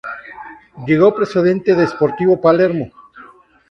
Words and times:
Llegó 0.87 1.13
procedente 1.13 1.75
de 1.75 1.87
Sportivo 1.87 2.41
Palermo. 2.41 2.91